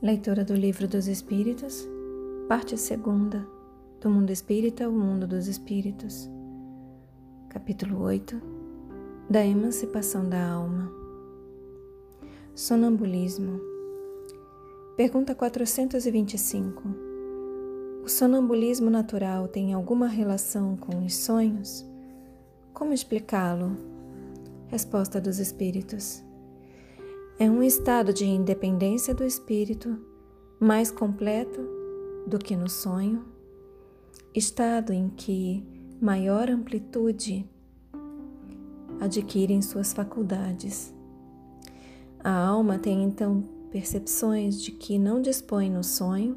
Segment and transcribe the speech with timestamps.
[0.00, 1.84] Leitura do Livro dos Espíritos,
[2.46, 3.44] parte segunda,
[4.00, 6.30] do Mundo Espírita, o Mundo dos Espíritos,
[7.48, 8.40] capítulo 8,
[9.28, 10.88] da Emancipação da Alma.
[12.54, 13.60] Sonambulismo.
[14.96, 16.82] Pergunta 425.
[18.04, 21.84] O sonambulismo natural tem alguma relação com os sonhos?
[22.72, 23.76] Como explicá-lo?
[24.68, 26.22] Resposta dos Espíritos
[27.38, 29.96] é um estado de independência do espírito
[30.58, 31.60] mais completo
[32.26, 33.24] do que no sonho,
[34.34, 35.64] estado em que
[36.00, 37.48] maior amplitude
[39.00, 40.92] adquirem suas faculdades.
[42.18, 46.36] A alma tem então percepções de que não dispõe no sonho,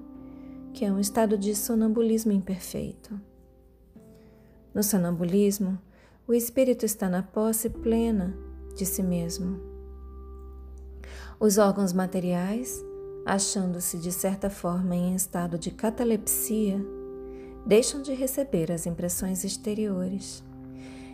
[0.72, 3.20] que é um estado de sonambulismo imperfeito.
[4.72, 5.80] No sonambulismo,
[6.28, 8.38] o espírito está na posse plena
[8.76, 9.71] de si mesmo
[11.42, 12.86] os órgãos materiais,
[13.26, 16.80] achando-se de certa forma em estado de catalepsia,
[17.66, 20.44] deixam de receber as impressões exteriores.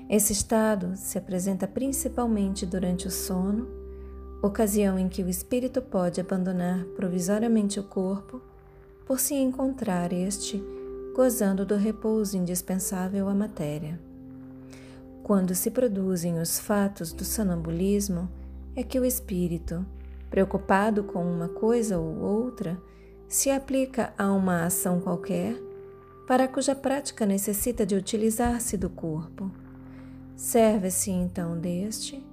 [0.09, 3.69] Esse estado se apresenta principalmente durante o sono,
[4.43, 8.41] ocasião em que o espírito pode abandonar provisoriamente o corpo
[9.05, 10.61] por se encontrar este
[11.15, 13.97] gozando do repouso indispensável à matéria.
[15.23, 18.27] Quando se produzem os fatos do sonambulismo,
[18.75, 19.85] é que o espírito,
[20.29, 22.81] preocupado com uma coisa ou outra,
[23.27, 25.55] se aplica a uma ação qualquer,
[26.27, 29.51] para cuja prática necessita de utilizar-se do corpo.
[30.35, 32.23] Serve-se então deste,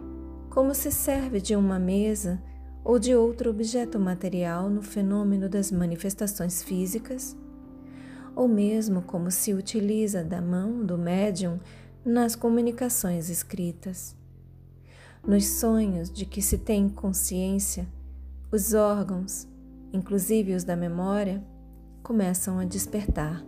[0.51, 2.43] como se serve de uma mesa
[2.85, 7.37] ou de outro objeto material no fenômeno das manifestações físicas,
[8.37, 11.59] ou mesmo como se utiliza da mão do médium
[12.05, 14.15] nas comunicações escritas.
[15.27, 17.89] Nos sonhos de que se tem consciência,
[18.53, 19.49] os órgãos,
[19.91, 21.43] inclusive os da memória,
[22.03, 23.43] começam a despertar.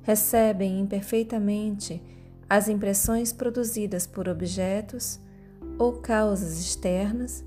[0.00, 2.00] Recebem imperfeitamente
[2.48, 5.18] as impressões produzidas por objetos
[5.76, 7.44] ou causas externas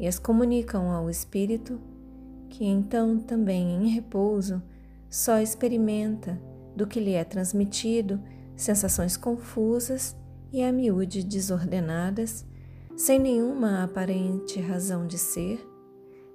[0.00, 1.80] e as comunicam ao espírito,
[2.48, 4.60] que então também em repouso
[5.08, 6.42] só experimenta
[6.74, 8.20] do que lhe é transmitido
[8.56, 10.16] sensações confusas
[10.52, 12.44] e a miúde desordenadas,
[12.94, 15.66] sem nenhuma aparente razão de ser,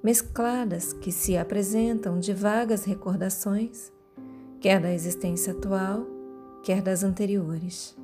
[0.03, 3.91] mescladas que se apresentam de vagas recordações,
[4.59, 6.07] quer da existência atual,
[6.63, 7.95] quer das anteriores.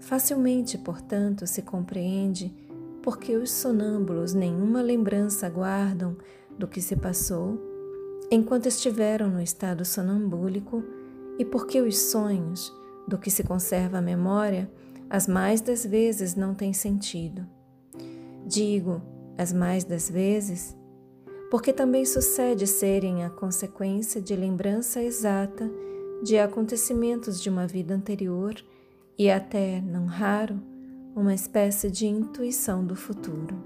[0.00, 2.54] Facilmente, portanto, se compreende
[3.02, 6.16] porque os sonâmbulos nenhuma lembrança guardam
[6.58, 7.58] do que se passou
[8.30, 10.84] enquanto estiveram no estado sonambúlico
[11.38, 12.72] e porque os sonhos,
[13.06, 14.70] do que se conserva a memória,
[15.10, 17.46] as mais das vezes não tem sentido.
[18.46, 19.00] Digo
[19.36, 20.76] as mais das vezes,
[21.50, 25.70] porque também sucede serem a consequência de lembrança exata
[26.22, 28.54] de acontecimentos de uma vida anterior
[29.16, 30.60] e até, não raro,
[31.14, 33.56] uma espécie de intuição do futuro.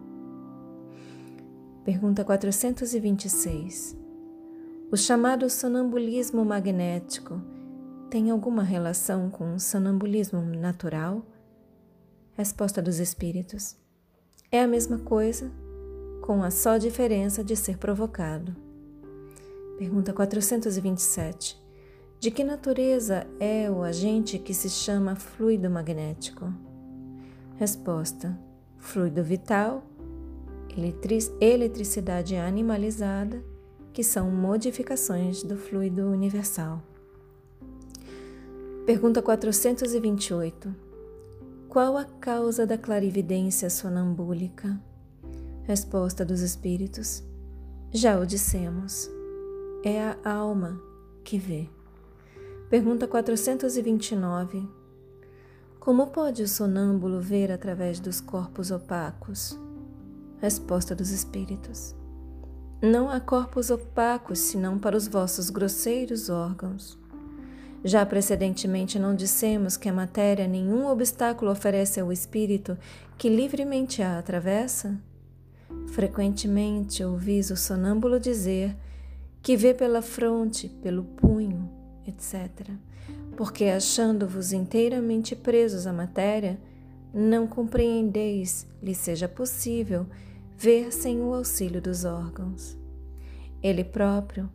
[1.84, 3.96] Pergunta 426.
[4.90, 7.40] O chamado sonambulismo magnético
[8.10, 11.26] tem alguma relação com o sonambulismo natural?
[12.34, 13.76] Resposta dos Espíritos:
[14.50, 15.52] É a mesma coisa,
[16.22, 18.56] com a só diferença de ser provocado.
[19.76, 21.60] Pergunta 427.
[22.18, 26.50] De que natureza é o agente que se chama fluido magnético?
[27.58, 28.38] Resposta:
[28.78, 29.82] Fluido vital,
[31.38, 33.44] eletricidade animalizada,
[33.92, 36.82] que são modificações do fluido universal.
[38.86, 40.91] Pergunta 428.
[41.72, 44.78] Qual a causa da clarividência sonambúlica?
[45.62, 47.24] Resposta dos Espíritos:
[47.90, 49.08] Já o dissemos.
[49.82, 50.78] É a alma
[51.24, 51.70] que vê.
[52.68, 54.68] Pergunta 429.
[55.80, 59.58] Como pode o sonâmbulo ver através dos corpos opacos?
[60.42, 61.96] Resposta dos Espíritos:
[62.82, 67.01] Não há corpos opacos senão para os vossos grosseiros órgãos.
[67.84, 72.78] Já precedentemente não dissemos que a matéria nenhum obstáculo oferece ao espírito
[73.18, 74.96] que livremente a atravessa?
[75.88, 78.76] Frequentemente ouvis o sonâmbulo dizer
[79.42, 81.68] que vê pela fronte, pelo punho,
[82.06, 82.70] etc.,
[83.36, 86.60] porque achando-vos inteiramente presos à matéria,
[87.12, 90.06] não compreendeis lhe seja possível
[90.56, 92.78] ver sem o auxílio dos órgãos.
[93.62, 94.48] Ele próprio,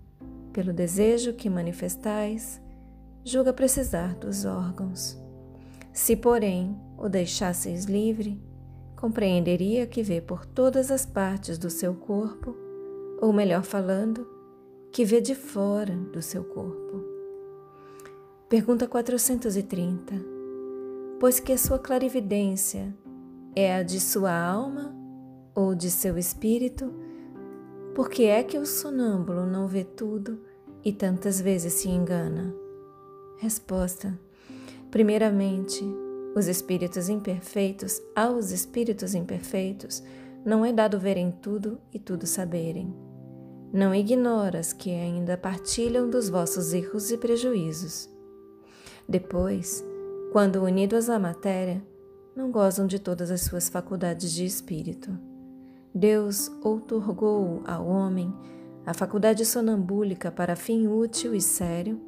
[0.53, 2.62] pelo desejo que manifestais,
[3.27, 5.18] julga precisar dos órgãos.
[5.91, 8.41] Se, porém, o deixasseis livre,
[8.95, 12.56] compreenderia que vê por todas as partes do seu corpo
[13.21, 14.27] ou melhor falando,
[14.91, 17.03] que vê de fora do seu corpo.
[18.47, 20.13] Pergunta 430.
[21.19, 22.95] Pois que a sua clarividência
[23.56, 24.95] é a de sua alma
[25.53, 26.94] ou de seu espírito,
[27.94, 30.39] por que é que o sonâmbulo não vê tudo
[30.85, 32.67] e tantas vezes se engana?
[33.38, 34.18] Resposta:
[34.89, 35.84] Primeiramente,
[36.36, 40.04] os espíritos imperfeitos, aos espíritos imperfeitos,
[40.45, 42.94] não é dado verem tudo e tudo saberem.
[43.72, 48.10] Não ignoras que ainda partilham dos vossos erros e prejuízos.
[49.07, 49.84] Depois,
[50.31, 51.81] quando unidos à matéria,
[52.36, 55.12] não gozam de todas as suas faculdades de espírito.
[55.94, 58.34] Deus outorgou ao homem
[58.86, 62.00] a faculdade sonambúlica para fim útil e sério,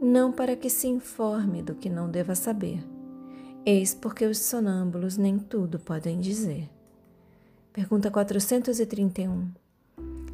[0.00, 2.84] não para que se informe do que não deva saber.
[3.66, 6.70] Eis porque os sonâmbulos nem tudo podem dizer.
[7.72, 9.48] Pergunta 431.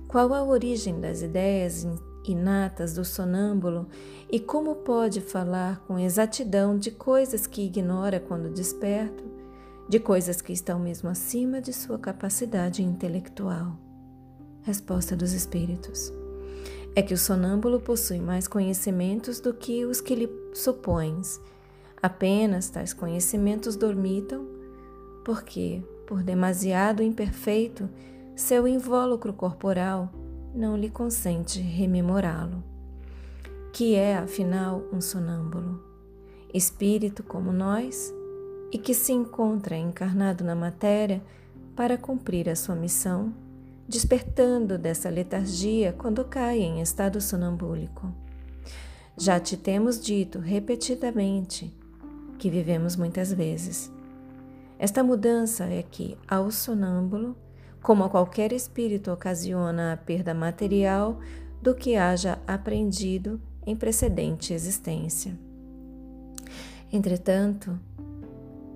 [0.06, 1.86] Qual a origem das ideias
[2.24, 3.88] inatas do sonâmbulo
[4.30, 9.24] e como pode falar com exatidão de coisas que ignora quando desperto,
[9.88, 13.76] de coisas que estão mesmo acima de sua capacidade intelectual?
[14.62, 16.23] Resposta dos Espíritos.
[16.96, 21.40] É que o sonâmbulo possui mais conhecimentos do que os que lhe supões.
[22.00, 24.46] Apenas tais conhecimentos dormitam,
[25.24, 27.88] porque, por demasiado imperfeito,
[28.36, 30.12] seu invólucro corporal
[30.54, 32.62] não lhe consente rememorá-lo.
[33.72, 35.82] Que é, afinal, um sonâmbulo?
[36.52, 38.14] Espírito como nós
[38.70, 41.20] e que se encontra encarnado na matéria
[41.74, 43.34] para cumprir a sua missão,
[43.88, 48.12] despertando dessa letargia quando cai em estado sonambúlico.
[49.16, 51.72] Já te temos dito repetidamente
[52.38, 53.92] que vivemos muitas vezes.
[54.78, 57.36] Esta mudança é que, ao sonâmbulo,
[57.80, 61.20] como a qualquer espírito ocasiona a perda material
[61.62, 65.38] do que haja aprendido em precedente existência.
[66.92, 67.78] Entretanto,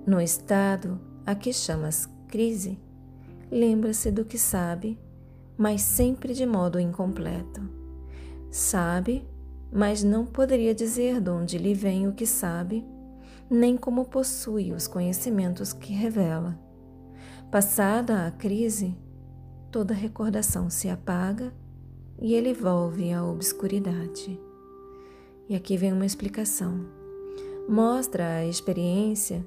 [0.06, 2.78] no estado a que chamas crise,
[3.50, 4.99] lembra-se do que sabe,
[5.56, 7.61] mas sempre de modo incompleto.
[8.50, 9.27] Sabe,
[9.73, 12.87] mas não poderia dizer de onde lhe vem o que sabe,
[13.50, 16.59] nem como possui os conhecimentos que revela.
[17.50, 18.97] Passada a crise,
[19.71, 21.53] toda recordação se apaga
[22.21, 24.39] e ele volve à obscuridade.
[25.49, 26.87] E aqui vem uma explicação.
[27.69, 29.44] Mostra a experiência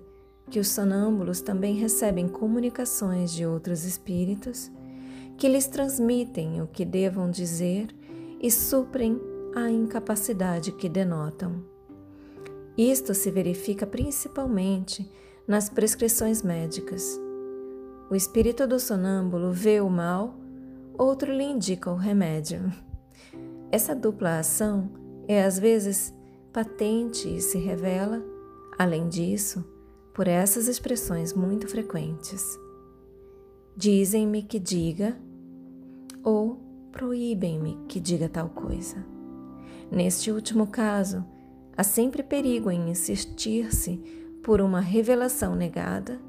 [0.51, 4.69] que os sonâmbulos também recebem comunicações de outros espíritos
[5.37, 7.87] que lhes transmitem o que devam dizer
[8.39, 9.19] e suprem
[9.55, 11.63] a incapacidade que denotam.
[12.77, 15.09] Isto se verifica principalmente
[15.47, 17.19] nas prescrições médicas.
[18.09, 20.35] O espírito do sonâmbulo vê o mal,
[20.97, 22.61] outro lhe indica o remédio.
[23.71, 24.91] Essa dupla ação
[25.29, 26.13] é às vezes
[26.51, 28.21] patente e se revela,
[28.77, 29.70] além disso,
[30.13, 32.43] por essas expressões muito frequentes.
[33.75, 35.17] Dizem-me que diga
[36.23, 36.59] ou
[36.91, 39.03] proíbem-me que diga tal coisa.
[39.89, 41.25] Neste último caso,
[41.75, 43.97] há sempre perigo em insistir-se
[44.43, 46.19] por uma revelação negada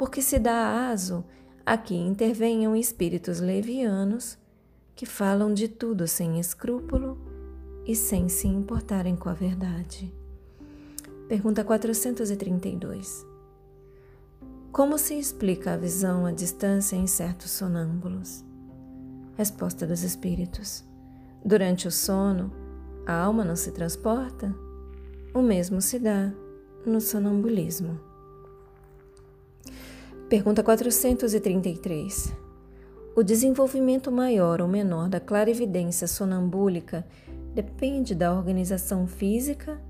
[0.00, 1.22] porque se dá aso
[1.66, 4.38] a que intervenham espíritos levianos
[4.94, 7.18] que falam de tudo sem escrúpulo
[7.84, 10.19] e sem se importarem com a verdade.
[11.30, 13.24] Pergunta 432.
[14.72, 18.44] Como se explica a visão à distância em certos sonâmbulos?
[19.36, 20.84] Resposta dos espíritos.
[21.44, 22.52] Durante o sono,
[23.06, 24.52] a alma não se transporta?
[25.32, 26.32] O mesmo se dá
[26.84, 28.00] no sonambulismo.
[30.28, 32.32] Pergunta 433.
[33.14, 37.06] O desenvolvimento maior ou menor da clarividência sonambúlica
[37.54, 39.80] depende da organização física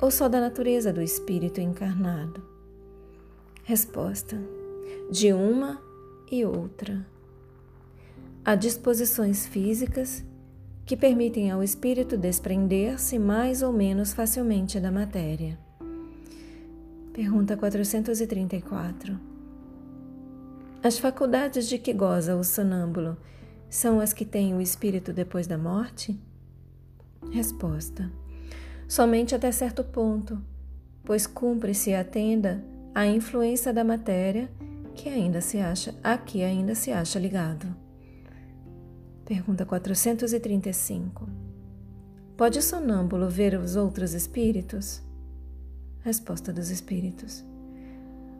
[0.00, 2.42] ou só da natureza do espírito encarnado?
[3.64, 4.40] Resposta:
[5.10, 5.80] de uma
[6.30, 7.06] e outra.
[8.44, 10.24] Há disposições físicas
[10.86, 15.58] que permitem ao espírito desprender-se mais ou menos facilmente da matéria.
[17.12, 19.18] Pergunta 434.
[20.82, 23.16] As faculdades de que goza o sonâmbulo
[23.68, 26.18] são as que tem o espírito depois da morte?
[27.30, 28.10] Resposta:
[28.88, 30.42] Somente até certo ponto,
[31.04, 32.64] pois cumpre-se atenda
[32.94, 34.50] à influência da matéria
[34.94, 37.68] que ainda se acha, a que ainda se acha ligado.
[39.24, 41.28] Pergunta 435.
[42.36, 45.02] Pode o sonâmbulo ver os outros espíritos?
[46.00, 47.44] Resposta dos espíritos.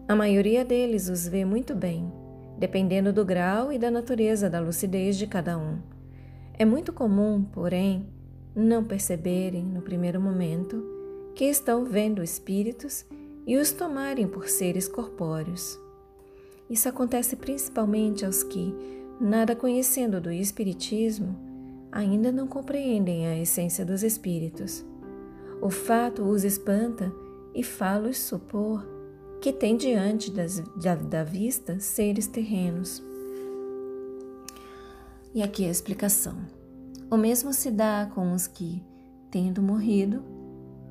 [0.09, 2.11] A maioria deles os vê muito bem
[2.59, 5.78] dependendo do grau e da natureza da lucidez de cada um.
[6.55, 8.09] É muito comum, porém,
[8.58, 10.84] não perceberem no primeiro momento
[11.34, 13.06] que estão vendo espíritos
[13.46, 15.78] e os tomarem por seres corpóreos.
[16.68, 18.74] Isso acontece principalmente aos que,
[19.20, 21.38] nada conhecendo do Espiritismo,
[21.92, 24.84] ainda não compreendem a essência dos espíritos.
[25.62, 27.12] O fato os espanta
[27.54, 28.84] e fá-los supor
[29.40, 33.02] que têm diante das, da, da vista seres terrenos.
[35.32, 36.57] E aqui a explicação.
[37.10, 38.84] O mesmo se dá com os que,
[39.30, 40.22] tendo morrido,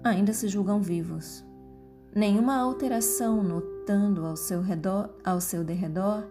[0.04, 1.46] ainda se julgam vivos.
[2.16, 6.28] Nenhuma alteração notando ao seu, redor, ao seu derredor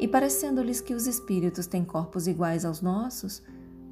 [0.00, 3.42] e parecendo-lhes que os espíritos têm corpos iguais aos nossos,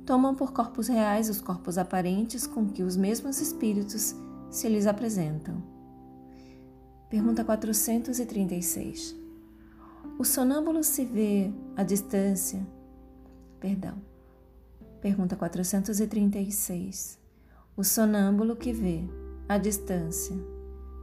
[0.07, 4.15] tomam por corpos reais os corpos aparentes com que os mesmos espíritos
[4.51, 5.63] se lhes apresentam.
[7.11, 9.15] Pergunta 436.
[10.19, 12.67] O sonâmbulo se vê à distância.
[13.61, 14.14] Perdão.
[15.05, 17.19] Pergunta 436.
[17.77, 19.05] O sonâmbulo que vê
[19.47, 20.35] à distância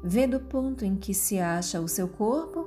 [0.04, 2.66] vê do ponto em que se acha o seu corpo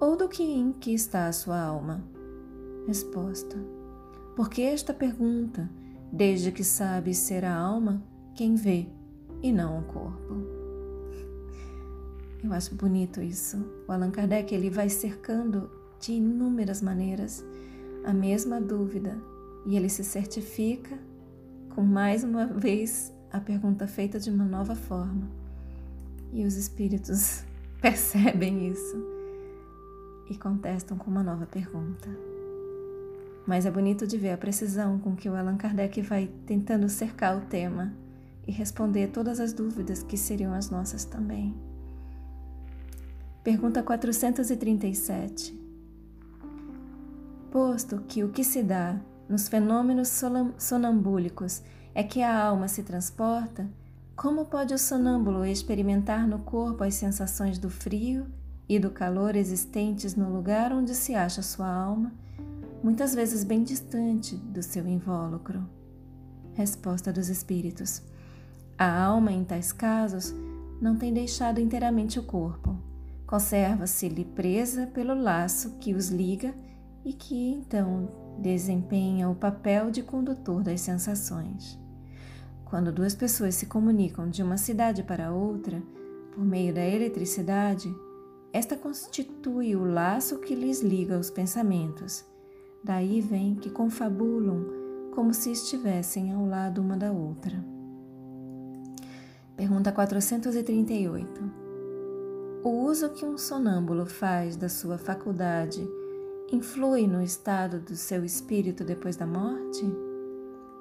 [0.00, 2.02] ou do que em que está a sua alma?
[2.86, 3.58] Resposta:
[4.34, 5.68] Porque esta pergunta,
[6.10, 8.02] desde que sabe ser a alma
[8.34, 8.86] quem vê
[9.42, 10.34] e não o corpo.
[12.42, 13.58] Eu acho bonito isso.
[13.86, 17.44] O Allan Kardec ele vai cercando de inúmeras maneiras
[18.02, 19.14] a mesma dúvida
[19.68, 20.98] e ele se certifica
[21.74, 25.28] com mais uma vez a pergunta feita de uma nova forma.
[26.32, 27.44] E os espíritos
[27.78, 28.96] percebem isso
[30.30, 32.08] e contestam com uma nova pergunta.
[33.46, 37.36] Mas é bonito de ver a precisão com que o Allan Kardec vai tentando cercar
[37.36, 37.92] o tema
[38.46, 41.54] e responder todas as dúvidas que seriam as nossas também.
[43.44, 45.54] Pergunta 437.
[47.50, 48.98] Posto que o que se dá
[49.28, 50.08] nos fenômenos
[50.56, 51.62] sonambúlicos
[51.94, 53.68] é que a alma se transporta,
[54.16, 58.26] como pode o sonâmbulo experimentar no corpo as sensações do frio
[58.68, 62.12] e do calor existentes no lugar onde se acha sua alma,
[62.82, 65.68] muitas vezes bem distante do seu invólucro.
[66.54, 68.02] Resposta dos Espíritos:
[68.76, 70.34] A alma, em tais casos,
[70.80, 72.76] não tem deixado inteiramente o corpo.
[73.26, 76.54] Conserva-se-lhe presa pelo laço que os liga
[77.04, 81.78] e que então desempenha o papel de condutor das sensações.
[82.64, 85.82] Quando duas pessoas se comunicam de uma cidade para outra
[86.34, 87.92] por meio da eletricidade,
[88.52, 92.24] esta constitui o laço que lhes liga os pensamentos.
[92.84, 94.64] Daí vem que confabulam
[95.14, 97.62] como se estivessem ao lado uma da outra.
[99.56, 101.68] Pergunta 438.
[102.62, 105.84] O uso que um sonâmbulo faz da sua faculdade
[106.50, 109.84] influi no estado do seu espírito depois da morte?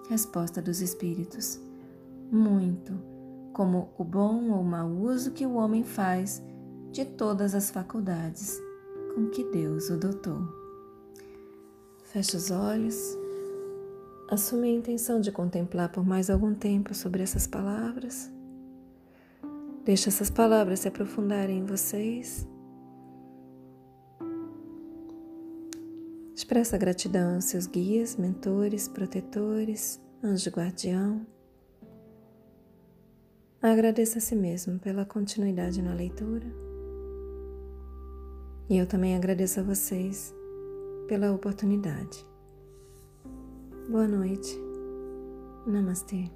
[0.09, 1.59] Resposta dos espíritos:
[2.31, 2.93] Muito,
[3.53, 6.41] como o bom ou mau uso que o homem faz
[6.91, 8.59] de todas as faculdades
[9.13, 10.41] com que Deus o dotou.
[12.03, 13.17] Feche os olhos,
[14.29, 18.31] assume a intenção de contemplar por mais algum tempo sobre essas palavras.
[19.83, 22.47] Deixe essas palavras se aprofundarem em vocês.
[26.37, 31.25] Expressa gratidão aos seus guias, mentores, protetores, anjo guardião.
[33.59, 36.45] Agradeça a si mesmo pela continuidade na leitura.
[38.69, 40.31] E eu também agradeço a vocês
[41.07, 42.23] pela oportunidade.
[43.89, 44.55] Boa noite.
[45.65, 46.29] Namastê.